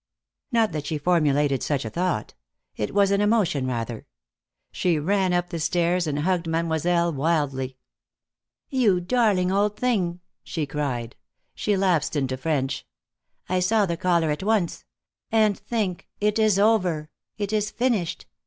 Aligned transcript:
Not 0.51 0.71
that 0.71 0.87
she 0.87 0.97
formulated 0.97 1.61
such 1.61 1.85
a 1.85 1.89
thought. 1.91 2.33
It 2.75 2.91
was 2.91 3.11
an 3.11 3.21
emotion, 3.21 3.67
rather. 3.67 4.07
She 4.71 4.97
ran 4.97 5.31
up 5.31 5.49
the 5.51 5.59
stairs 5.59 6.07
and 6.07 6.17
hugged 6.21 6.47
Mademoiselle 6.47 7.13
wildly. 7.13 7.77
"You 8.71 8.99
darling 8.99 9.51
old 9.51 9.77
thing!" 9.77 10.21
she 10.43 10.65
cried. 10.65 11.15
She 11.53 11.77
lapsed 11.77 12.15
into 12.15 12.35
French. 12.35 12.83
"I 13.47 13.59
saw 13.59 13.85
the 13.85 13.95
collar 13.95 14.31
at 14.31 14.41
once. 14.41 14.85
And 15.31 15.55
think, 15.55 16.07
it 16.19 16.39
is 16.39 16.57
over! 16.57 17.11
It 17.37 17.53
is 17.53 17.69
finished. 17.69 18.25